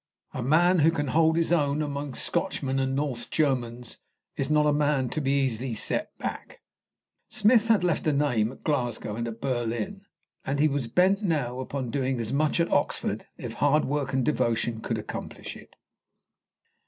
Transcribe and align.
A 0.33 0.41
man 0.41 0.79
who 0.79 0.89
can 0.89 1.09
hold 1.09 1.37
his 1.37 1.51
own 1.51 1.83
among 1.83 2.15
Scotchmen 2.15 2.79
and 2.79 2.95
North 2.95 3.29
Germans 3.29 3.99
is 4.35 4.49
not 4.49 4.65
a 4.65 4.73
man 4.73 5.09
to 5.09 5.21
be 5.21 5.31
easily 5.31 5.75
set 5.75 6.17
back. 6.17 6.59
Smith 7.29 7.67
had 7.67 7.83
left 7.83 8.07
a 8.07 8.11
name 8.11 8.51
at 8.51 8.63
Glasgow 8.63 9.15
and 9.15 9.27
at 9.27 9.39
Berlin, 9.39 10.01
and 10.43 10.59
he 10.59 10.67
was 10.67 10.87
bent 10.87 11.21
now 11.21 11.59
upon 11.59 11.91
doing 11.91 12.19
as 12.19 12.33
much 12.33 12.59
at 12.59 12.71
Oxford, 12.73 13.27
if 13.37 13.53
hard 13.53 13.85
work 13.85 14.11
and 14.11 14.25
devotion 14.25 14.81
could 14.81 14.97
accomplish 14.97 15.55
it. 15.55 15.75